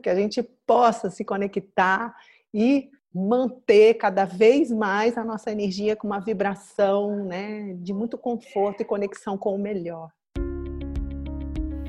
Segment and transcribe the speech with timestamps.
[0.00, 2.14] que a gente possa se conectar
[2.52, 8.82] e manter cada vez mais a nossa energia com uma vibração né, de muito conforto
[8.82, 10.10] e conexão com o melhor.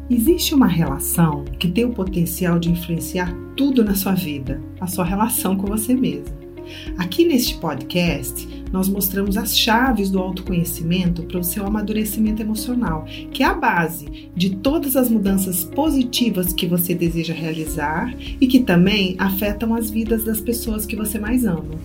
[0.09, 5.05] Existe uma relação que tem o potencial de influenciar tudo na sua vida, a sua
[5.05, 6.50] relação com você mesmo.
[6.97, 13.43] Aqui neste podcast, nós mostramos as chaves do autoconhecimento para o seu amadurecimento emocional, que
[13.43, 19.15] é a base de todas as mudanças positivas que você deseja realizar e que também
[19.19, 21.75] afetam as vidas das pessoas que você mais ama.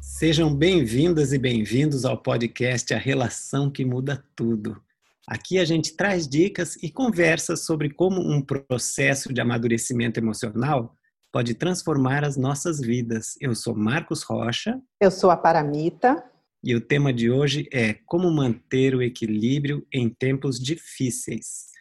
[0.00, 4.80] Sejam bem-vindas e bem-vindos ao podcast A Relação que Muda Tudo.
[5.26, 10.96] Aqui a gente traz dicas e conversa sobre como um processo de amadurecimento emocional
[11.32, 13.34] pode transformar as nossas vidas.
[13.40, 14.78] Eu sou Marcos Rocha.
[15.00, 16.22] Eu sou a Paramita.
[16.62, 21.72] E o tema de hoje é como manter o equilíbrio em tempos difíceis.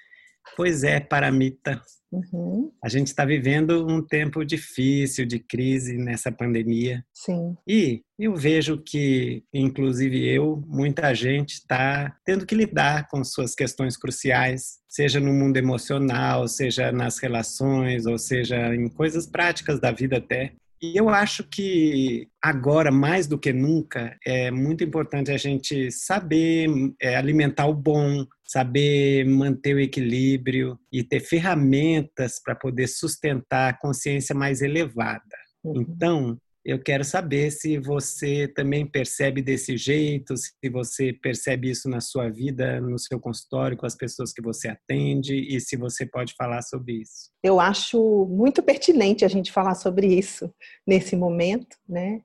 [0.55, 1.81] Pois é, Paramita.
[2.11, 2.71] Uhum.
[2.83, 7.05] A gente está vivendo um tempo difícil de crise nessa pandemia.
[7.13, 7.55] Sim.
[7.65, 13.95] E eu vejo que, inclusive eu, muita gente está tendo que lidar com suas questões
[13.95, 20.17] cruciais, seja no mundo emocional, seja nas relações, ou seja em coisas práticas da vida
[20.17, 20.53] até.
[20.81, 26.67] E eu acho que agora, mais do que nunca, é muito importante a gente saber
[26.99, 33.77] é, alimentar o bom, saber manter o equilíbrio e ter ferramentas para poder sustentar a
[33.77, 35.21] consciência mais elevada.
[35.63, 35.81] Uhum.
[35.81, 41.99] Então, eu quero saber se você também percebe desse jeito, se você percebe isso na
[41.99, 46.33] sua vida, no seu consultório, com as pessoas que você atende e se você pode
[46.35, 47.31] falar sobre isso.
[47.43, 50.53] Eu acho muito pertinente a gente falar sobre isso
[50.85, 52.21] nesse momento, né?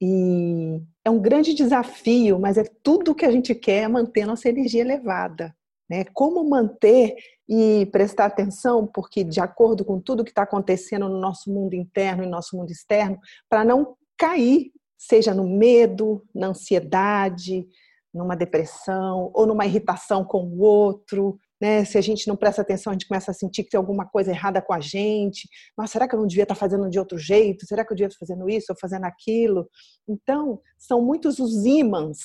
[0.00, 4.80] E é um grande desafio, mas é tudo que a gente quer manter nossa energia
[4.80, 5.54] elevada.
[5.94, 6.04] Né?
[6.12, 7.14] Como manter
[7.48, 12.24] e prestar atenção, porque de acordo com tudo que está acontecendo no nosso mundo interno
[12.24, 13.16] e nosso mundo externo,
[13.48, 17.68] para não cair, seja no medo, na ansiedade,
[18.12, 21.38] numa depressão ou numa irritação com o outro.
[21.60, 21.84] Né?
[21.84, 24.32] Se a gente não presta atenção, a gente começa a sentir que tem alguma coisa
[24.32, 25.48] errada com a gente.
[25.76, 27.66] Mas será que eu não devia estar tá fazendo de outro jeito?
[27.66, 29.68] Será que eu devia estar fazendo isso ou fazendo aquilo?
[30.08, 32.18] Então, são muitos os ímãs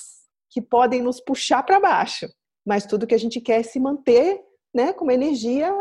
[0.48, 2.26] que podem nos puxar para baixo
[2.64, 4.40] mas tudo que a gente quer é se manter
[4.74, 5.72] né, com uma energia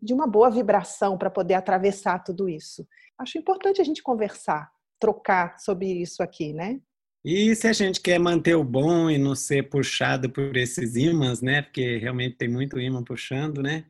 [0.00, 2.86] de uma boa vibração para poder atravessar tudo isso.
[3.18, 6.80] Acho importante a gente conversar, trocar sobre isso aqui, né?
[7.24, 11.42] E se a gente quer manter o bom e não ser puxado por esses ímãs,
[11.42, 11.60] né?
[11.60, 13.84] Porque realmente tem muito ímã puxando, né?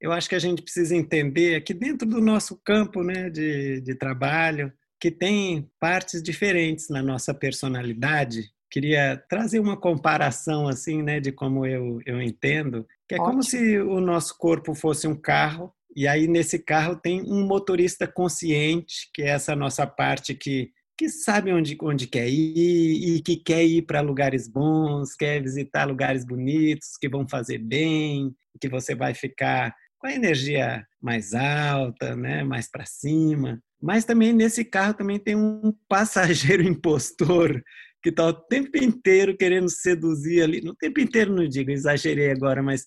[0.00, 3.94] Eu acho que a gente precisa entender aqui dentro do nosso campo, né, de, de
[3.94, 4.70] trabalho,
[5.00, 11.64] que tem partes diferentes na nossa personalidade queria trazer uma comparação assim, né, de como
[11.66, 13.30] eu, eu entendo, que é Ótimo.
[13.30, 18.06] como se o nosso corpo fosse um carro e aí nesse carro tem um motorista
[18.06, 23.36] consciente, que é essa nossa parte que que sabe onde, onde quer ir e que
[23.36, 28.94] quer ir para lugares bons, quer visitar lugares bonitos que vão fazer bem, que você
[28.94, 33.62] vai ficar com a energia mais alta, né, mais para cima.
[33.80, 37.62] Mas também nesse carro também tem um passageiro impostor
[38.06, 42.62] que está o tempo inteiro querendo seduzir ali, no tempo inteiro não digo, exagerei agora,
[42.62, 42.84] mas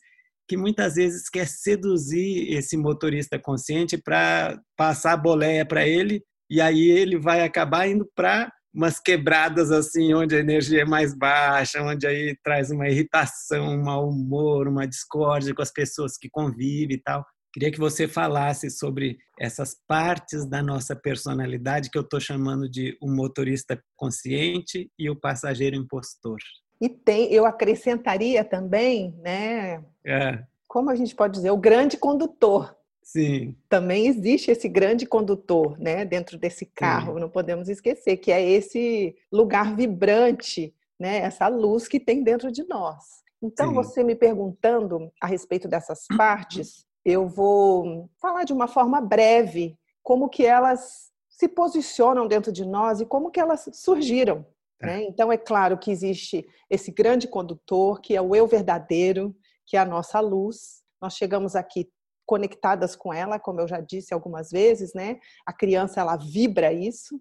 [0.47, 6.62] que muitas vezes quer seduzir esse motorista consciente para passar a boleia para ele e
[6.62, 11.84] aí ele vai acabar indo para umas quebradas assim, onde a energia é mais baixa,
[11.84, 16.96] onde aí traz uma irritação, um mau humor, uma discórdia com as pessoas que convivem
[16.96, 17.25] e tal.
[17.51, 22.95] Queria que você falasse sobre essas partes da nossa personalidade que eu estou chamando de
[23.01, 26.38] o motorista consciente e o passageiro impostor.
[26.79, 29.83] E tem, eu acrescentaria também, né?
[30.05, 30.43] É.
[30.67, 32.75] Como a gente pode dizer, o grande condutor.
[33.01, 33.55] Sim.
[33.67, 37.21] Também existe esse grande condutor, né, dentro desse carro, Sim.
[37.21, 42.63] não podemos esquecer, que é esse lugar vibrante, né, essa luz que tem dentro de
[42.67, 43.23] nós.
[43.41, 43.73] Então, Sim.
[43.73, 50.29] você me perguntando a respeito dessas partes, eu vou falar de uma forma breve como
[50.29, 54.45] que elas se posicionam dentro de nós e como que elas surgiram.
[54.79, 54.88] Tá.
[54.88, 55.03] Né?
[55.03, 59.35] Então, é claro que existe esse grande condutor, que é o eu verdadeiro,
[59.65, 60.81] que é a nossa luz.
[61.01, 61.89] Nós chegamos aqui
[62.25, 65.19] conectadas com ela, como eu já disse algumas vezes, né?
[65.45, 67.19] A criança ela vibra isso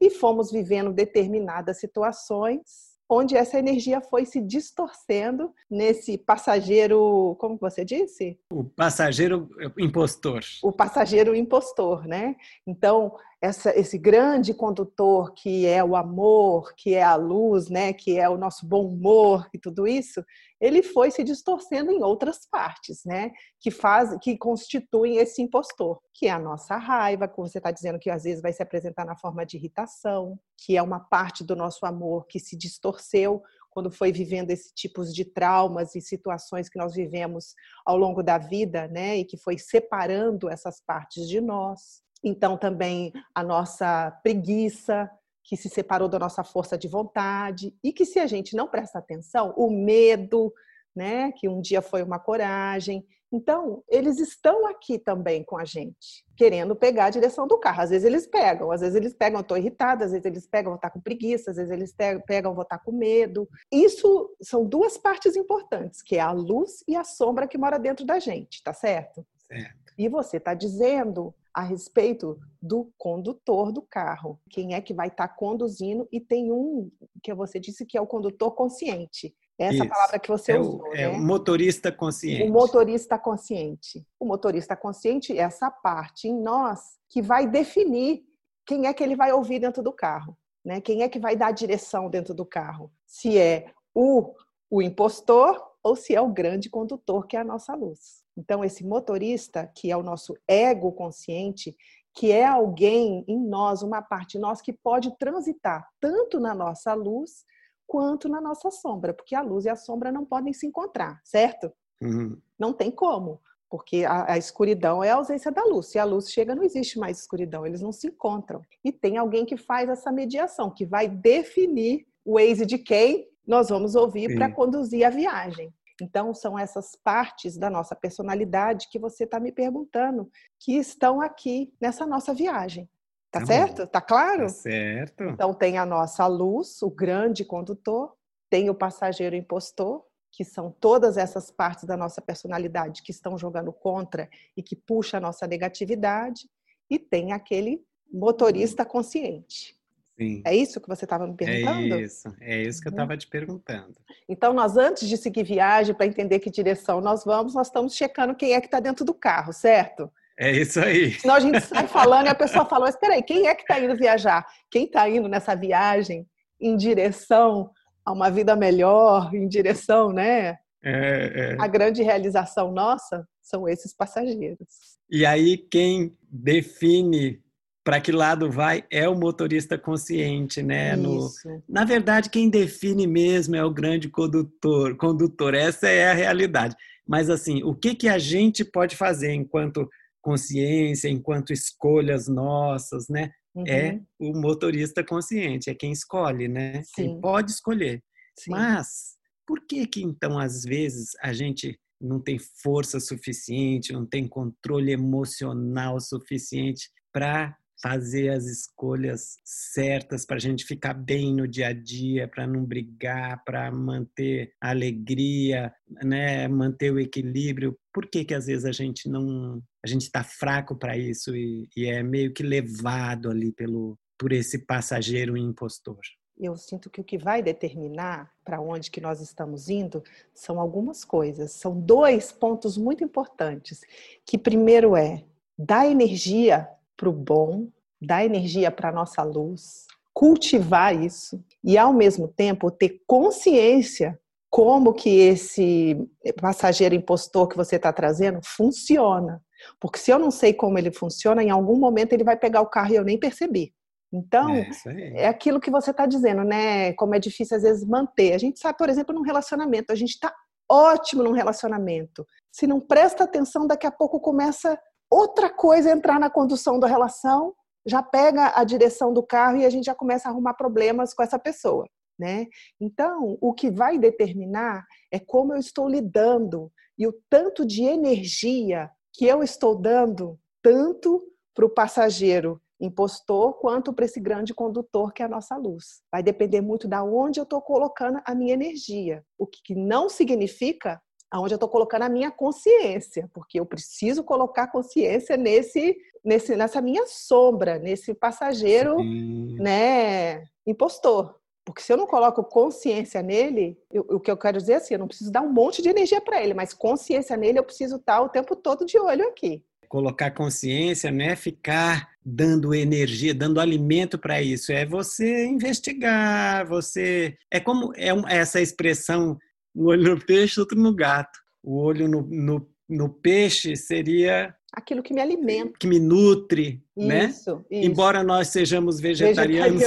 [0.00, 7.84] e fomos vivendo determinadas situações onde essa energia foi se distorcendo nesse passageiro, como você
[7.84, 8.38] disse?
[8.48, 10.40] O passageiro impostor.
[10.62, 12.36] O passageiro impostor, né?
[12.64, 18.18] Então, essa, esse grande condutor que é o amor, que é a luz, né, que
[18.18, 20.22] é o nosso bom humor e tudo isso,
[20.60, 26.26] ele foi se distorcendo em outras partes, né, que faz, que constituem esse impostor, que
[26.26, 29.16] é a nossa raiva, como você está dizendo que às vezes vai se apresentar na
[29.16, 34.12] forma de irritação, que é uma parte do nosso amor que se distorceu quando foi
[34.12, 37.54] vivendo esse tipos de traumas e situações que nós vivemos
[37.86, 42.02] ao longo da vida, né, e que foi separando essas partes de nós.
[42.22, 45.10] Então também a nossa preguiça,
[45.42, 48.98] que se separou da nossa força de vontade e que se a gente não presta
[48.98, 50.52] atenção, o medo,
[50.94, 53.04] né, que um dia foi uma coragem.
[53.32, 57.82] Então, eles estão aqui também com a gente, querendo pegar a direção do carro.
[57.82, 60.70] Às vezes eles pegam, às vezes eles pegam, eu estou irritada, às vezes eles pegam,
[60.70, 61.94] vou estar com preguiça, às vezes eles
[62.26, 63.48] pegam, vou estar com medo.
[63.70, 68.04] Isso são duas partes importantes, que é a luz e a sombra que mora dentro
[68.04, 69.24] da gente, tá certo?
[69.46, 69.92] Certo.
[69.96, 74.40] E você está dizendo a respeito do condutor do carro.
[74.48, 76.08] Quem é que vai estar tá conduzindo?
[76.12, 76.90] E tem um
[77.22, 79.34] que você disse que é o condutor consciente.
[79.58, 79.88] Essa Isso.
[79.88, 80.80] palavra que você é usou.
[80.80, 81.08] O, é né?
[81.08, 82.44] o motorista consciente.
[82.44, 84.06] O motorista consciente.
[84.18, 86.80] O motorista consciente é essa parte em nós
[87.10, 88.22] que vai definir
[88.64, 90.36] quem é que ele vai ouvir dentro do carro.
[90.64, 90.80] Né?
[90.80, 92.90] Quem é que vai dar a direção dentro do carro?
[93.04, 94.34] Se é o,
[94.70, 98.22] o impostor ou se é o grande condutor, que é a nossa luz.
[98.40, 101.76] Então, esse motorista, que é o nosso ego consciente,
[102.14, 106.94] que é alguém em nós, uma parte de nós que pode transitar tanto na nossa
[106.94, 107.44] luz
[107.86, 111.70] quanto na nossa sombra, porque a luz e a sombra não podem se encontrar, certo?
[112.00, 112.40] Uhum.
[112.58, 115.88] Não tem como, porque a, a, escuridão é a ausência da luz.
[115.88, 118.62] Se a luz chega, não existe mais escuridão, eles não se encontram.
[118.82, 123.68] E tem alguém que faz essa mediação, que vai definir o Waze de quem nós
[123.68, 125.74] vamos ouvir para conduzir a viagem.
[126.02, 131.72] Então, são essas partes da nossa personalidade que você está me perguntando, que estão aqui
[131.80, 132.88] nessa nossa viagem.
[133.30, 133.82] Tá, tá certo?
[133.82, 133.86] Bom.
[133.86, 134.42] Tá claro?
[134.42, 135.24] Tá certo.
[135.24, 138.14] Então, tem a nossa luz, o grande condutor,
[138.50, 143.72] tem o passageiro impostor, que são todas essas partes da nossa personalidade que estão jogando
[143.72, 146.48] contra e que puxa a nossa negatividade,
[146.88, 147.82] e tem aquele
[148.12, 149.79] motorista consciente.
[150.20, 150.42] Sim.
[150.44, 151.94] É isso que você estava me perguntando?
[151.94, 153.18] É isso, é isso que eu estava uhum.
[153.18, 153.94] te perguntando.
[154.28, 158.34] Então, nós, antes de seguir viagem, para entender que direção nós vamos, nós estamos checando
[158.34, 160.12] quem é que está dentro do carro, certo?
[160.38, 161.12] É isso aí.
[161.12, 163.80] Senão a gente sai falando e a pessoa fala, mas peraí, quem é que está
[163.80, 164.46] indo viajar?
[164.70, 166.26] Quem está indo nessa viagem
[166.60, 167.70] em direção
[168.04, 170.58] a uma vida melhor, em direção, né?
[170.82, 171.56] É, é.
[171.58, 174.98] A grande realização nossa são esses passageiros.
[175.10, 177.42] E aí, quem define
[177.84, 180.94] para que lado vai é o motorista consciente, né?
[180.96, 181.28] No,
[181.68, 185.54] na verdade, quem define mesmo é o grande condutor, condutor.
[185.54, 186.76] Essa é a realidade.
[187.06, 189.88] Mas assim, o que que a gente pode fazer enquanto
[190.22, 193.30] consciência, enquanto escolhas nossas, né?
[193.56, 193.66] É uhum.
[193.66, 196.82] É o motorista consciente, é quem escolhe, né?
[196.84, 196.92] Sim.
[196.94, 198.02] Quem pode escolher.
[198.38, 198.50] Sim.
[198.50, 199.16] Mas
[199.46, 204.92] por que que então às vezes a gente não tem força suficiente, não tem controle
[204.92, 211.72] emocional suficiente para fazer as escolhas certas para a gente ficar bem no dia a
[211.72, 215.72] dia, para não brigar, para manter a alegria,
[216.02, 217.76] né, manter o equilíbrio.
[217.92, 221.68] Por que que às vezes a gente não, a gente está fraco para isso e,
[221.76, 225.98] e é meio que levado ali pelo por esse passageiro impostor?
[226.46, 230.02] eu sinto que o que vai determinar para onde que nós estamos indo
[230.34, 231.52] são algumas coisas.
[231.52, 233.82] São dois pontos muito importantes.
[234.24, 235.24] Que primeiro é
[235.58, 236.66] dar energia
[237.00, 242.70] para o bom, dar energia para a nossa luz, cultivar isso e, ao mesmo tempo,
[242.70, 244.20] ter consciência
[244.50, 245.96] como que esse
[246.38, 249.42] passageiro impostor que você está trazendo funciona.
[249.80, 252.66] Porque se eu não sei como ele funciona, em algum momento ele vai pegar o
[252.66, 253.72] carro e eu nem percebi.
[254.12, 256.92] Então, é, é aquilo que você está dizendo, né?
[256.94, 258.34] Como é difícil às vezes manter.
[258.34, 260.34] A gente sabe, por exemplo, num relacionamento, a gente está
[260.68, 262.26] ótimo num relacionamento.
[262.52, 264.78] Se não presta atenção, daqui a pouco começa
[265.10, 267.54] outra coisa a entrar na condução da relação,
[267.86, 271.22] já pega a direção do carro e a gente já começa a arrumar problemas com
[271.22, 271.86] essa pessoa.
[272.18, 272.46] Né?
[272.78, 278.90] Então, o que vai determinar é como eu estou lidando e o tanto de energia
[279.14, 281.22] que eu estou dando, tanto
[281.54, 286.02] para o passageiro impostor quanto para esse grande condutor que é a nossa luz.
[286.10, 289.22] Vai depender muito da onde eu estou colocando a minha energia.
[289.38, 291.00] O que não significa
[291.30, 296.80] aonde eu estou colocando a minha consciência, porque eu preciso colocar consciência nesse, nesse, nessa
[296.80, 299.56] minha sombra, nesse passageiro, Sim.
[299.58, 301.38] né, impostor.
[301.64, 304.94] Porque se eu não coloco consciência nele, eu, o que eu quero dizer é assim,
[304.94, 307.96] eu não preciso dar um monte de energia para ele, mas consciência nele eu preciso
[307.96, 309.62] estar o tempo todo de olho aqui.
[309.88, 314.72] Colocar consciência não é ficar dando energia, dando alimento para isso.
[314.72, 317.36] É você investigar, você.
[317.50, 319.36] É como é essa expressão:
[319.74, 321.38] um olho no peixe, outro no gato.
[321.62, 327.26] O olho no, no, no peixe seria aquilo que me alimenta, que me nutre, né?
[327.26, 327.64] isso, né?
[327.70, 327.90] Isso.
[327.90, 329.82] Embora nós sejamos vegetarianos,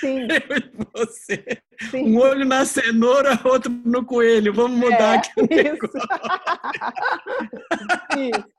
[0.00, 0.26] sim.
[0.92, 1.44] você,
[1.90, 2.12] sim.
[2.12, 4.52] um olho na cenoura, outro no coelho.
[4.52, 5.30] Vamos mudar é, aqui.
[5.40, 5.88] Isso.
[8.38, 8.54] isso.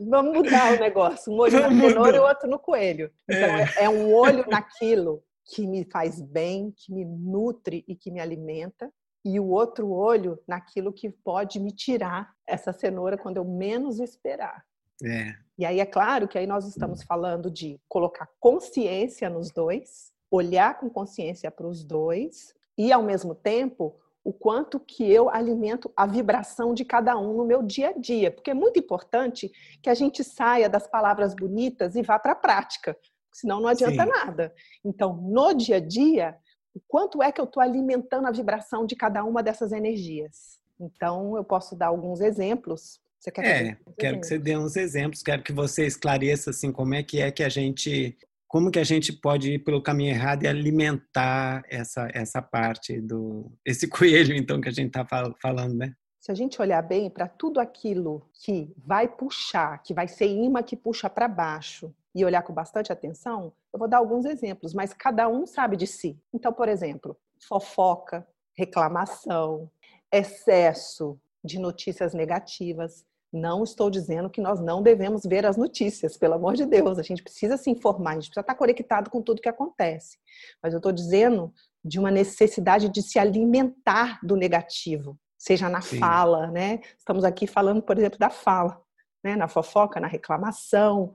[0.00, 1.32] Vamos mudar o negócio.
[1.32, 3.10] Um olho Vamos na cenoura e outro no coelho.
[3.28, 3.74] Então é.
[3.76, 8.90] é um olho naquilo que me faz bem, que me nutre e que me alimenta,
[9.24, 14.64] e o outro olho naquilo que pode me tirar essa cenoura quando eu menos esperar.
[15.04, 15.34] É.
[15.58, 20.78] E aí é claro que aí nós estamos falando de colocar consciência nos dois, olhar
[20.78, 26.06] com consciência para os dois e ao mesmo tempo o quanto que eu alimento a
[26.06, 29.50] vibração de cada um no meu dia a dia, porque é muito importante
[29.82, 32.96] que a gente saia das palavras bonitas e vá para a prática,
[33.32, 34.08] senão não adianta Sim.
[34.08, 34.54] nada.
[34.84, 36.36] Então, no dia a dia,
[36.74, 40.60] o quanto é que eu estou alimentando a vibração de cada uma dessas energias?
[40.80, 44.20] Então, eu posso dar alguns exemplos você quer é, quero exemplos?
[44.20, 47.44] que você dê uns exemplos, quero que você esclareça assim como é que é que
[47.44, 52.42] a gente, como que a gente pode ir pelo caminho errado e alimentar essa essa
[52.42, 55.06] parte do esse coelho então que a gente está
[55.40, 55.94] falando, né?
[56.18, 60.60] Se a gente olhar bem para tudo aquilo que vai puxar, que vai ser imã
[60.60, 64.92] que puxa para baixo, e olhar com bastante atenção, eu vou dar alguns exemplos, mas
[64.92, 66.20] cada um sabe de si.
[66.32, 67.16] Então, por exemplo,
[67.48, 68.26] fofoca,
[68.56, 69.70] reclamação,
[70.12, 76.34] excesso de notícias negativas, não estou dizendo que nós não devemos ver as notícias, pelo
[76.34, 76.98] amor de Deus.
[76.98, 80.18] A gente precisa se informar, a gente precisa estar conectado com tudo que acontece.
[80.62, 81.52] Mas eu estou dizendo
[81.82, 85.98] de uma necessidade de se alimentar do negativo, seja na Sim.
[85.98, 86.80] fala, né?
[86.96, 88.80] Estamos aqui falando, por exemplo, da fala,
[89.24, 89.34] né?
[89.34, 91.12] Na fofoca, na reclamação,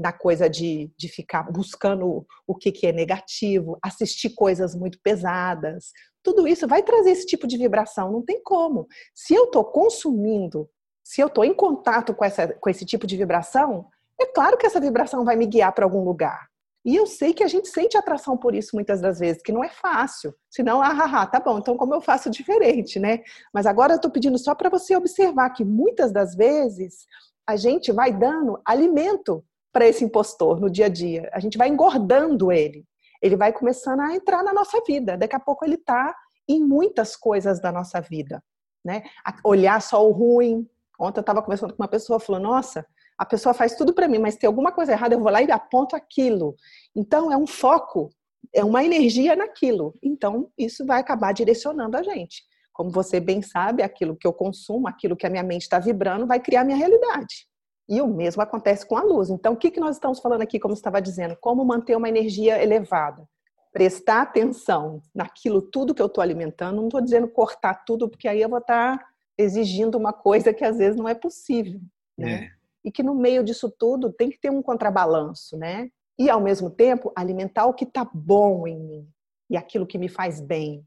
[0.00, 5.92] na coisa de, de ficar buscando o que, que é negativo, assistir coisas muito pesadas.
[6.22, 8.86] Tudo isso vai trazer esse tipo de vibração, não tem como.
[9.14, 10.68] Se eu estou consumindo
[11.10, 13.88] se eu estou em contato com, essa, com esse tipo de vibração,
[14.20, 16.48] é claro que essa vibração vai me guiar para algum lugar.
[16.84, 19.64] E eu sei que a gente sente atração por isso muitas das vezes, que não
[19.64, 20.32] é fácil.
[20.48, 23.24] Senão, ah, ah, ah tá bom, então como eu faço diferente, né?
[23.52, 27.06] Mas agora eu estou pedindo só para você observar que muitas das vezes
[27.44, 31.30] a gente vai dando alimento para esse impostor no dia a dia.
[31.32, 32.84] A gente vai engordando ele.
[33.22, 35.16] Ele vai começando a entrar na nossa vida.
[35.16, 36.14] Daqui a pouco ele está
[36.48, 38.42] em muitas coisas da nossa vida.
[38.84, 39.02] Né?
[39.44, 40.66] Olhar só o ruim,
[41.00, 42.86] Ontem eu estava conversando com uma pessoa, falou: Nossa,
[43.16, 45.50] a pessoa faz tudo para mim, mas tem alguma coisa errada, eu vou lá e
[45.50, 46.54] aponto aquilo.
[46.94, 48.10] Então, é um foco,
[48.54, 49.94] é uma energia naquilo.
[50.02, 52.42] Então, isso vai acabar direcionando a gente.
[52.72, 56.26] Como você bem sabe, aquilo que eu consumo, aquilo que a minha mente está vibrando,
[56.26, 57.48] vai criar minha realidade.
[57.90, 59.30] E o mesmo acontece com a luz.
[59.30, 61.36] Então, o que, que nós estamos falando aqui, como estava dizendo?
[61.40, 63.28] Como manter uma energia elevada?
[63.72, 66.76] Prestar atenção naquilo tudo que eu estou alimentando.
[66.76, 69.06] Não estou dizendo cortar tudo, porque aí eu vou estar tá
[69.36, 71.80] exigindo uma coisa que às vezes não é possível,
[72.16, 72.44] né?
[72.44, 72.50] É.
[72.84, 75.90] E que no meio disso tudo tem que ter um contrabalanço, né?
[76.16, 79.08] E ao mesmo tempo alimentar o que está bom em mim
[79.50, 80.86] e aquilo que me faz bem,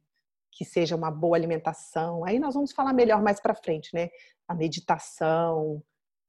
[0.52, 2.24] que seja uma boa alimentação.
[2.24, 4.10] Aí nós vamos falar melhor mais para frente, né?
[4.48, 5.84] A meditação,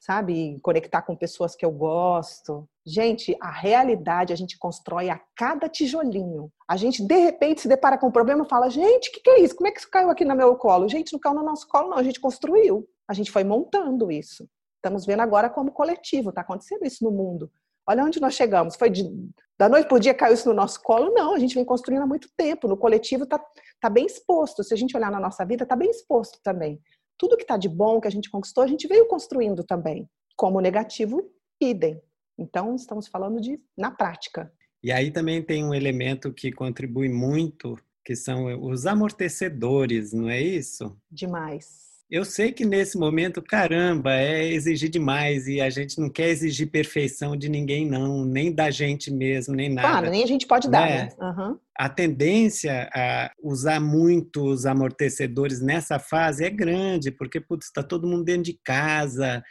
[0.04, 0.58] sabe?
[0.60, 2.68] Conectar com pessoas que eu gosto.
[2.84, 6.52] Gente, a realidade a gente constrói a cada tijolinho.
[6.68, 9.30] A gente, de repente, se depara com um problema e fala: gente, o que, que
[9.30, 9.56] é isso?
[9.56, 10.86] Como é que isso caiu aqui no meu colo?
[10.90, 11.96] Gente, não caiu no nosso colo, não.
[11.96, 12.86] A gente construiu.
[13.08, 14.46] A gente foi montando isso.
[14.76, 16.28] Estamos vendo agora como coletivo.
[16.28, 17.50] Está acontecendo isso no mundo.
[17.88, 18.76] Olha onde nós chegamos.
[18.76, 19.10] Foi de,
[19.58, 21.14] da noite por dia caiu isso no nosso colo?
[21.14, 22.68] Não, a gente vem construindo há muito tempo.
[22.68, 23.42] No coletivo está
[23.80, 24.62] tá bem exposto.
[24.62, 26.78] Se a gente olhar na nossa vida, está bem exposto também
[27.18, 30.08] tudo que está de bom que a gente conquistou, a gente veio construindo também.
[30.36, 31.30] Como negativo,
[31.60, 32.00] idem.
[32.38, 34.52] Então, estamos falando de na prática.
[34.82, 40.40] E aí também tem um elemento que contribui muito, que são os amortecedores, não é
[40.40, 40.96] isso?
[41.10, 41.83] Demais.
[42.10, 46.70] Eu sei que nesse momento, caramba, é exigir demais e a gente não quer exigir
[46.70, 49.88] perfeição de ninguém, não, nem da gente mesmo, nem nada.
[49.88, 51.08] Claro, nem a gente pode dar, né?
[51.18, 51.58] Uhum.
[51.76, 58.44] A tendência a usar muitos amortecedores nessa fase é grande, porque está todo mundo dentro
[58.44, 59.42] de casa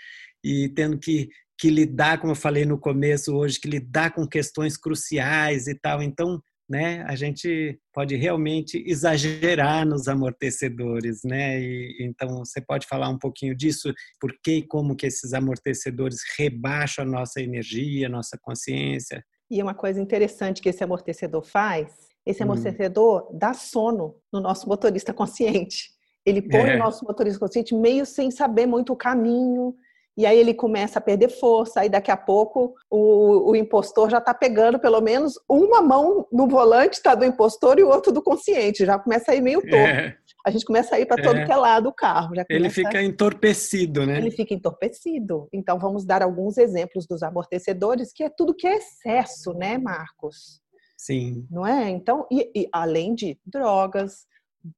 [0.44, 4.78] e tendo que, que lidar, como eu falei no começo hoje, que lidar com questões
[4.78, 6.04] cruciais e tal.
[6.04, 11.60] Então, né, a gente pode realmente exagerar nos amortecedores, né?
[11.60, 16.20] E, então você pode falar um pouquinho disso, por que e como que esses amortecedores
[16.38, 19.24] rebaixam a nossa energia, a nossa consciência?
[19.52, 21.92] E uma coisa interessante que esse amortecedor faz,
[22.26, 22.46] esse hum.
[22.46, 23.38] amortecedor hum.
[23.38, 25.92] dá sono no nosso motorista consciente.
[26.26, 26.76] Ele põe é.
[26.76, 29.76] o nosso motorista consciente meio sem saber muito o caminho.
[30.16, 34.20] E aí ele começa a perder força, aí daqui a pouco o, o impostor já
[34.20, 38.22] está pegando pelo menos uma mão no volante tá do impostor e o outro do
[38.22, 39.76] consciente, já começa a ir meio torto.
[39.76, 40.16] É.
[40.46, 41.46] A gente começa a ir para todo é.
[41.46, 42.34] que é lado do carro.
[42.50, 44.18] ele fica entorpecido, né?
[44.18, 45.48] Ele fica entorpecido.
[45.54, 50.62] Então vamos dar alguns exemplos dos amortecedores, que é tudo que é excesso, né, Marcos?
[50.98, 51.48] Sim.
[51.50, 51.90] Não é?
[51.90, 54.26] Então, e, e além de drogas,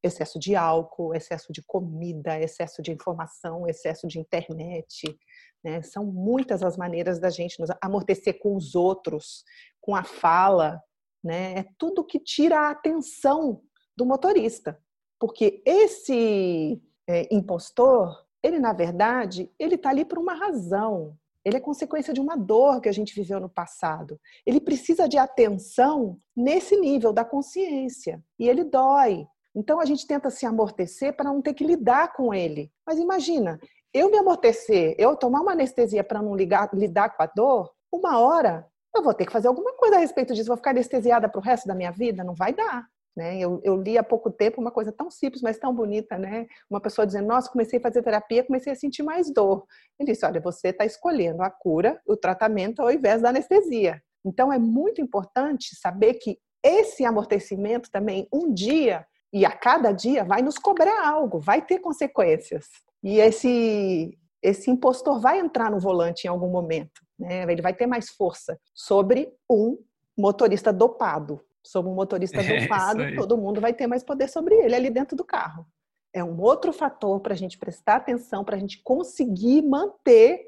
[0.03, 5.17] excesso de álcool, excesso de comida, excesso de informação, excesso de internet.
[5.63, 5.81] Né?
[5.81, 9.43] São muitas as maneiras da gente nos amortecer com os outros,
[9.81, 10.81] com a fala.
[11.23, 11.59] Né?
[11.59, 13.61] É tudo que tira a atenção
[13.97, 14.79] do motorista.
[15.19, 21.17] Porque esse é, impostor, ele na verdade, ele está ali por uma razão.
[21.43, 24.19] Ele é consequência de uma dor que a gente viveu no passado.
[24.45, 28.23] Ele precisa de atenção nesse nível da consciência.
[28.39, 29.27] E ele dói.
[29.55, 32.71] Então a gente tenta se amortecer para não ter que lidar com ele.
[32.85, 33.59] Mas imagina,
[33.93, 38.19] eu me amortecer, eu tomar uma anestesia para não ligar, lidar com a dor, uma
[38.19, 40.47] hora eu vou ter que fazer alguma coisa a respeito disso.
[40.47, 42.23] Vou ficar anestesiada para o resto da minha vida?
[42.23, 42.87] Não vai dar.
[43.15, 43.39] Né?
[43.39, 46.47] Eu, eu, li há pouco tempo uma coisa tão simples, mas tão bonita, né?
[46.69, 49.65] Uma pessoa dizendo: Nossa, comecei a fazer terapia, comecei a sentir mais dor.
[49.97, 54.01] Ele disse: Olha, você está escolhendo a cura, o tratamento ao invés da anestesia.
[54.25, 59.05] Então é muito importante saber que esse amortecimento também, um dia,
[59.35, 62.67] e a cada dia vai nos cobrar algo, vai ter consequências.
[63.03, 67.43] E esse esse impostor vai entrar no volante em algum momento, né?
[67.51, 69.77] Ele vai ter mais força sobre um
[70.17, 71.41] motorista dopado.
[71.61, 75.17] Sobre um motorista é dopado, todo mundo vai ter mais poder sobre ele ali dentro
[75.17, 75.67] do carro.
[76.13, 80.45] É um outro fator para a gente prestar atenção, para a gente conseguir manter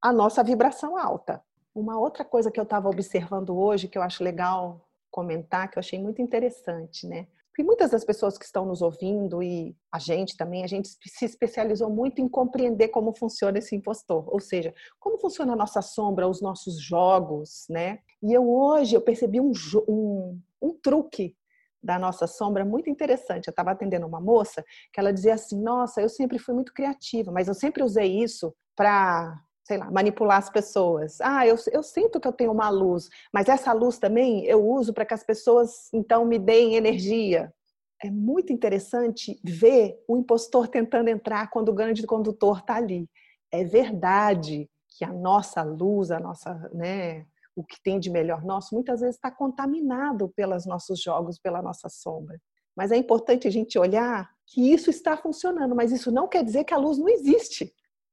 [0.00, 1.42] a nossa vibração alta.
[1.74, 5.80] Uma outra coisa que eu estava observando hoje, que eu acho legal comentar, que eu
[5.80, 7.26] achei muito interessante, né?
[7.50, 11.24] Porque muitas das pessoas que estão nos ouvindo e a gente também, a gente se
[11.24, 16.28] especializou muito em compreender como funciona esse impostor, ou seja, como funciona a nossa sombra,
[16.28, 17.98] os nossos jogos, né?
[18.22, 19.52] E eu hoje eu percebi um,
[19.88, 21.36] um, um truque
[21.82, 23.48] da nossa sombra muito interessante.
[23.48, 27.32] Eu estava atendendo uma moça que ela dizia assim: Nossa, eu sempre fui muito criativa,
[27.32, 31.20] mas eu sempre usei isso para sei lá, manipular as pessoas.
[31.20, 34.92] Ah, eu, eu sinto que eu tenho uma luz, mas essa luz também eu uso
[34.92, 37.54] para que as pessoas então me deem energia.
[38.02, 43.08] É muito interessante ver o impostor tentando entrar quando o grande condutor está ali.
[43.52, 48.74] É verdade que a nossa luz, a nossa, né, o que tem de melhor nosso,
[48.74, 52.40] muitas vezes está contaminado pelos nossos jogos, pela nossa sombra.
[52.76, 56.64] Mas é importante a gente olhar que isso está funcionando, mas isso não quer dizer
[56.64, 57.72] que a luz não existe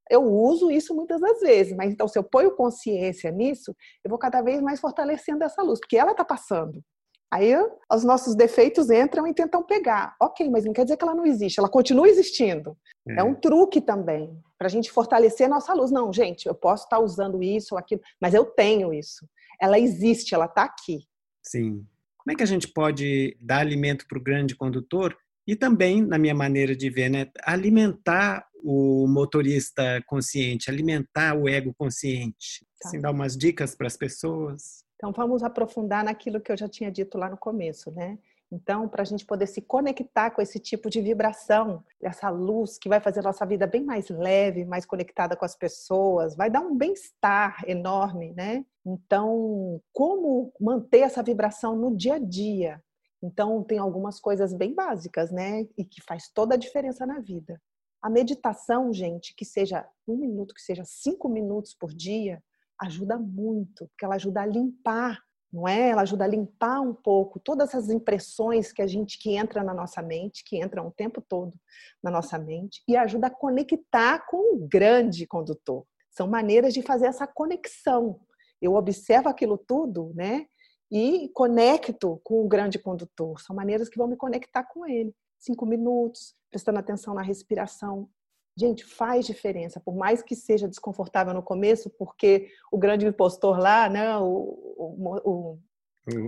[0.09, 4.17] eu uso isso muitas das vezes, mas então se eu ponho consciência nisso, eu vou
[4.17, 6.83] cada vez mais fortalecendo essa luz, porque ela está passando.
[7.31, 7.53] Aí
[7.91, 10.15] os nossos defeitos entram e tentam pegar.
[10.21, 12.77] Ok, mas não quer dizer que ela não existe, ela continua existindo.
[13.09, 15.91] É, é um truque também, para a gente fortalecer nossa luz.
[15.91, 19.27] Não, gente, eu posso estar tá usando isso ou aquilo, mas eu tenho isso.
[19.61, 20.99] Ela existe, ela está aqui.
[21.43, 21.85] Sim.
[22.17, 25.17] Como é que a gente pode dar alimento para o grande condutor
[25.47, 31.73] e também, na minha maneira de ver, né, alimentar o motorista consciente, alimentar o ego
[31.77, 32.67] consciente.
[32.81, 32.89] Tá.
[32.89, 34.83] Assim, dar umas dicas para as pessoas.
[34.95, 38.17] Então, vamos aprofundar naquilo que eu já tinha dito lá no começo, né?
[38.51, 42.87] Então, para a gente poder se conectar com esse tipo de vibração, essa luz que
[42.87, 46.61] vai fazer a nossa vida bem mais leve, mais conectada com as pessoas, vai dar
[46.61, 48.65] um bem-estar enorme, né?
[48.85, 52.81] Então, como manter essa vibração no dia a dia?
[53.27, 55.67] Então, tem algumas coisas bem básicas, né?
[55.77, 57.61] E que faz toda a diferença na vida.
[58.01, 62.41] A meditação, gente, que seja um minuto, que seja cinco minutos por dia,
[62.79, 65.19] ajuda muito, porque ela ajuda a limpar,
[65.51, 65.89] não é?
[65.89, 69.73] Ela ajuda a limpar um pouco todas as impressões que a gente que entra na
[69.73, 71.53] nossa mente, que entram o tempo todo
[72.01, 75.85] na nossa mente, e ajuda a conectar com o grande condutor.
[76.09, 78.21] São maneiras de fazer essa conexão.
[78.61, 80.45] Eu observo aquilo tudo, né?
[80.91, 83.39] E conecto com o grande condutor.
[83.41, 85.13] São maneiras que vão me conectar com ele.
[85.39, 88.09] Cinco minutos, prestando atenção na respiração.
[88.57, 93.87] Gente, faz diferença, por mais que seja desconfortável no começo, porque o grande impostor lá,
[93.87, 95.59] né, o, o, o,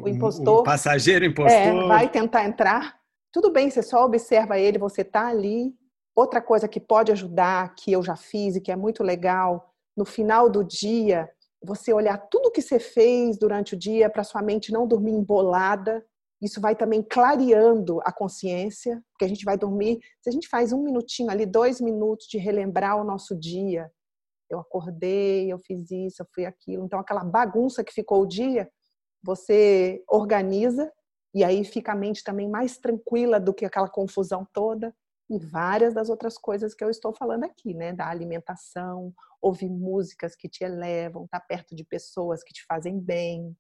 [0.04, 0.60] o impostor.
[0.60, 1.52] O passageiro impostor.
[1.52, 3.00] É, vai tentar entrar.
[3.32, 5.74] Tudo bem, você só observa ele, você está ali.
[6.16, 10.06] Outra coisa que pode ajudar, que eu já fiz e que é muito legal, no
[10.06, 11.30] final do dia,
[11.62, 16.06] você olhar tudo que você fez durante o dia para sua mente não dormir embolada.
[16.42, 20.00] Isso vai também clareando a consciência, porque a gente vai dormir.
[20.22, 23.92] Se a gente faz um minutinho ali, dois minutos de relembrar o nosso dia,
[24.50, 26.86] eu acordei, eu fiz isso, eu fui aquilo.
[26.86, 28.70] Então, aquela bagunça que ficou o dia,
[29.22, 30.92] você organiza
[31.34, 34.96] e aí fica a mente também mais tranquila do que aquela confusão toda.
[35.30, 37.94] E várias das outras coisas que eu estou falando aqui, né?
[37.94, 43.00] Da alimentação, ouvir músicas que te elevam, estar tá perto de pessoas que te fazem
[43.00, 43.56] bem.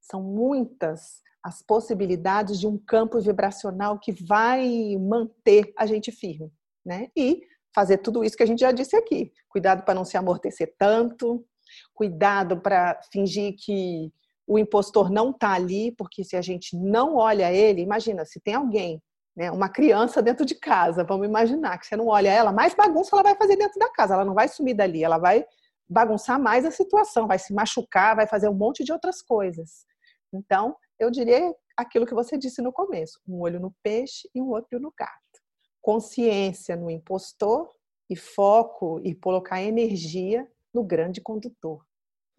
[0.00, 6.50] São muitas as possibilidades de um campo vibracional que vai manter a gente firme,
[6.84, 7.08] né?
[7.16, 7.42] E
[7.74, 9.32] fazer tudo isso que a gente já disse aqui.
[9.48, 11.44] Cuidado para não se amortecer tanto,
[11.92, 14.12] cuidado para fingir que
[14.46, 18.54] o impostor não está ali, porque se a gente não olha ele, imagina, se tem
[18.54, 19.02] alguém
[19.36, 19.50] né?
[19.50, 23.22] Uma criança dentro de casa, vamos imaginar que você não olha ela, mais bagunça ela
[23.22, 25.44] vai fazer dentro da casa, ela não vai sumir dali, ela vai
[25.88, 29.86] bagunçar mais a situação, vai se machucar, vai fazer um monte de outras coisas.
[30.32, 34.50] Então, eu diria aquilo que você disse no começo: um olho no peixe e um
[34.50, 35.12] outro no gato.
[35.80, 37.70] Consciência no impostor
[38.08, 41.84] e foco e colocar energia no grande condutor,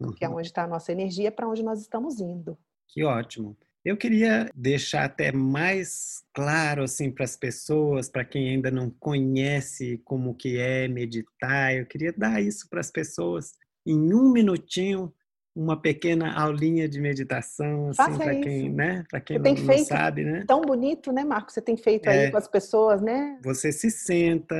[0.00, 0.12] uhum.
[0.12, 2.58] que é onde está a nossa energia, para onde nós estamos indo.
[2.88, 3.56] Que ótimo.
[3.86, 10.02] Eu queria deixar até mais claro assim para as pessoas, para quem ainda não conhece
[10.04, 13.52] como que é meditar, eu queria dar isso para as pessoas
[13.86, 15.14] em um minutinho,
[15.54, 20.44] uma pequena aulinha de meditação assim para quem, né, para quem não, não, sabe, né?
[20.48, 21.52] Tão bonito, né, Marco?
[21.52, 23.38] Você tem feito é, aí com as pessoas, né?
[23.44, 24.56] Você se senta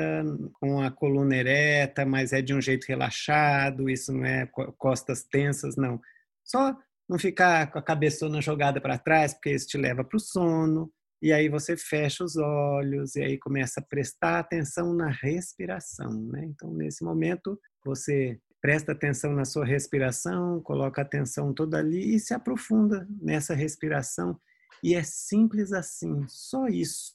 [0.61, 5.75] com a coluna ereta, mas é de um jeito relaxado, isso não é costas tensas,
[5.75, 6.01] não.
[6.45, 6.79] Só
[7.09, 10.91] não ficar com a cabeçona jogada para trás, porque isso te leva para o sono.
[11.23, 16.45] E aí você fecha os olhos e aí começa a prestar atenção na respiração, né?
[16.45, 22.21] Então, nesse momento, você presta atenção na sua respiração, coloca a atenção toda ali e
[22.21, 24.39] se aprofunda nessa respiração.
[24.83, 27.15] E é simples assim, só isso.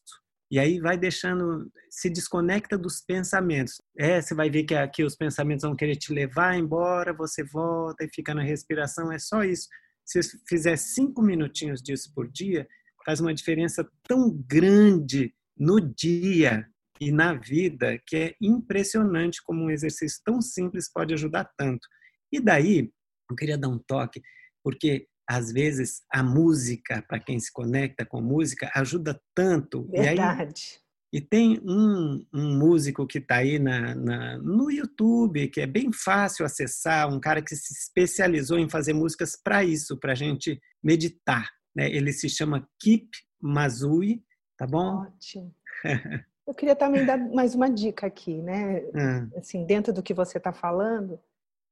[0.51, 3.81] E aí vai deixando, se desconecta dos pensamentos.
[3.97, 8.03] É, você vai ver que aqui os pensamentos vão querer te levar embora, você volta
[8.03, 9.69] e fica na respiração, é só isso.
[10.05, 12.67] Se você fizer cinco minutinhos disso por dia,
[13.05, 16.67] faz uma diferença tão grande no dia
[16.99, 21.87] e na vida que é impressionante como um exercício tão simples pode ajudar tanto.
[22.29, 22.91] E daí,
[23.29, 24.21] eu queria dar um toque,
[24.61, 29.87] porque às vezes a música, para quem se conecta com música, ajuda tanto.
[29.89, 30.81] Verdade.
[31.13, 35.89] E tem um, um músico que está aí na, na, no YouTube, que é bem
[35.93, 40.59] fácil acessar, um cara que se especializou em fazer músicas para isso, para a gente
[40.83, 41.49] meditar.
[41.73, 41.89] Né?
[41.89, 43.09] Ele se chama Kip
[43.41, 44.21] Mazui,
[44.57, 45.05] tá bom?
[45.05, 45.55] Ótimo.
[46.45, 48.81] Eu queria também dar mais uma dica aqui, né?
[48.93, 49.27] Ah.
[49.37, 51.17] Assim, dentro do que você está falando,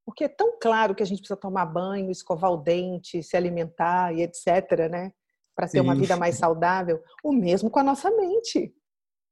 [0.09, 4.11] porque é tão claro que a gente precisa tomar banho, escovar o dente, se alimentar
[4.11, 5.13] e etc, né?
[5.55, 6.99] Para ter uma vida mais saudável.
[7.23, 8.73] O mesmo com a nossa mente.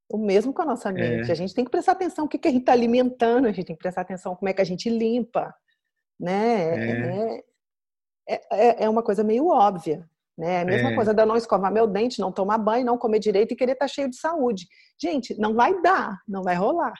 [0.07, 1.29] O mesmo com a nossa mente.
[1.29, 1.31] É.
[1.31, 3.65] A gente tem que prestar atenção no que, que a gente está alimentando, a gente
[3.65, 5.51] tem que prestar atenção como é que a gente limpa,
[6.19, 7.33] né?
[7.37, 7.43] É,
[8.29, 10.61] é, é, é uma coisa meio óbvia, né?
[10.61, 10.95] A mesma é.
[10.95, 13.85] coisa da não escovar meu dente, não tomar banho, não comer direito e querer estar
[13.85, 14.67] tá cheio de saúde.
[15.01, 16.93] Gente, não vai dar, não vai rolar.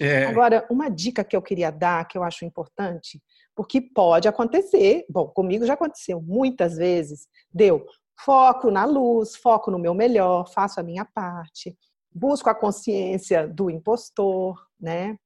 [0.00, 0.26] É.
[0.26, 3.22] Agora, uma dica que eu queria dar, que eu acho importante,
[3.54, 7.84] porque pode acontecer, bom, comigo já aconteceu muitas vezes, deu
[8.20, 11.76] foco na luz, foco no meu melhor, faço a minha parte
[12.18, 15.16] busco a consciência do impostor, né?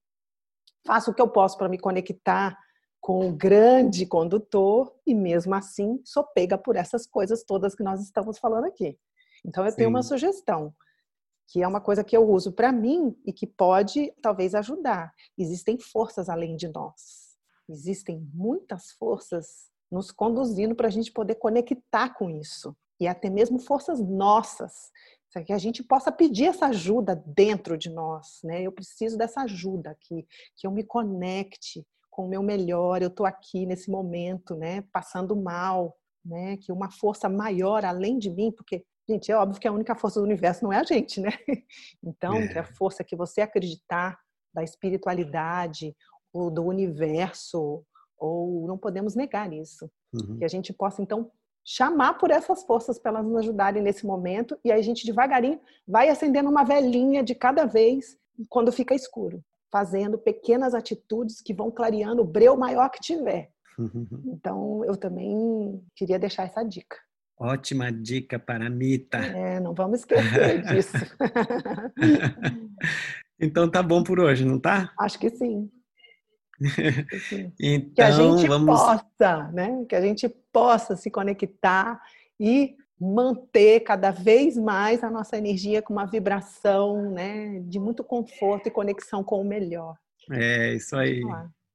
[0.87, 2.57] Faço o que eu posso para me conectar
[3.01, 8.01] com o grande condutor e mesmo assim sou pega por essas coisas todas que nós
[8.01, 8.97] estamos falando aqui.
[9.45, 9.77] Então eu Sim.
[9.77, 10.73] tenho uma sugestão,
[11.53, 15.13] que é uma coisa que eu uso para mim e que pode talvez ajudar.
[15.37, 17.37] Existem forças além de nós.
[17.69, 22.75] Existem muitas forças nos conduzindo para a gente poder conectar com isso.
[22.99, 24.91] E até mesmo forças nossas
[25.47, 28.63] que a gente possa pedir essa ajuda dentro de nós, né?
[28.63, 33.25] Eu preciso dessa ajuda aqui, que eu me conecte com o meu melhor, eu estou
[33.27, 34.83] aqui nesse momento, né?
[34.93, 36.57] Passando mal, né?
[36.59, 40.21] Que uma força maior além de mim, porque, gente, é óbvio que a única força
[40.21, 41.31] do universo não é a gente, né?
[42.05, 42.49] Então, é.
[42.49, 44.19] que a força que você acreditar
[44.55, 45.95] da espiritualidade
[46.33, 47.85] ou do universo,
[48.19, 49.91] ou não podemos negar isso.
[50.13, 50.39] Uhum.
[50.39, 51.31] Que a gente possa, então,
[51.65, 55.61] chamar por essas forças para elas nos ajudarem nesse momento e aí a gente devagarinho
[55.87, 58.17] vai acendendo uma velhinha de cada vez
[58.49, 63.51] quando fica escuro, fazendo pequenas atitudes que vão clareando o breu maior que tiver.
[64.27, 66.97] Então eu também queria deixar essa dica.
[67.43, 69.19] Ótima dica para a Mita.
[69.19, 70.97] É, não vamos esquecer disso.
[73.41, 74.93] então tá bom por hoje, não tá?
[74.97, 75.69] Acho que sim.
[77.61, 78.67] então, que a gente vamos...
[78.67, 79.85] possa, né?
[79.89, 82.01] Que a gente possa se conectar
[82.39, 88.69] e manter cada vez mais a nossa energia com uma vibração, né, de muito conforto
[88.69, 89.97] e conexão com o melhor.
[90.31, 91.21] É, isso aí.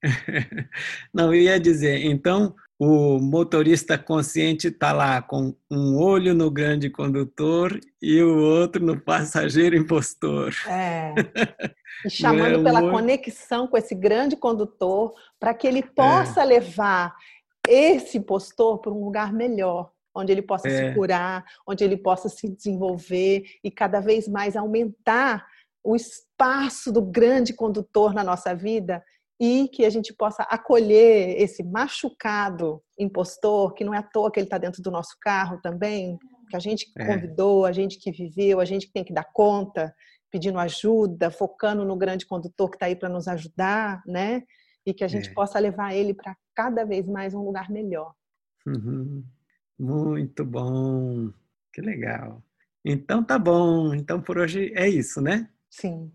[1.13, 6.89] Não, eu ia dizer, então, o motorista consciente está lá com um olho no grande
[6.89, 10.53] condutor e o outro no passageiro impostor.
[10.67, 11.13] É.
[12.05, 16.45] E chamando é pela conexão com esse grande condutor para que ele possa é.
[16.45, 17.15] levar
[17.67, 20.89] esse impostor para um lugar melhor, onde ele possa é.
[20.89, 25.47] se curar, onde ele possa se desenvolver e cada vez mais aumentar
[25.83, 29.03] o espaço do grande condutor na nossa vida
[29.39, 34.39] e que a gente possa acolher esse machucado impostor, que não é à toa que
[34.39, 36.17] ele está dentro do nosso carro também,
[36.49, 37.05] que a gente que é.
[37.05, 39.93] convidou, a gente que viveu, a gente que tem que dar conta,
[40.31, 44.43] pedindo ajuda, focando no grande condutor que está aí para nos ajudar, né?
[44.85, 45.33] E que a gente é.
[45.33, 48.13] possa levar ele para cada vez mais um lugar melhor.
[48.65, 49.23] Uhum.
[49.77, 51.31] Muito bom,
[51.71, 52.43] que legal.
[52.83, 53.93] Então tá bom.
[53.93, 55.49] Então por hoje é isso, né?
[55.69, 56.11] Sim.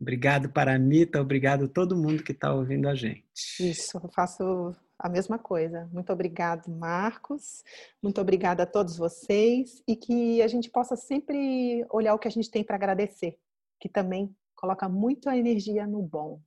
[0.00, 0.78] Obrigado para
[1.20, 3.24] obrigado a todo mundo que está ouvindo a gente.
[3.60, 5.88] Isso, eu faço a mesma coisa.
[5.92, 7.62] Muito obrigado, Marcos.
[8.02, 12.30] Muito obrigada a todos vocês e que a gente possa sempre olhar o que a
[12.30, 13.36] gente tem para agradecer,
[13.78, 16.40] que também coloca muito a energia no bom.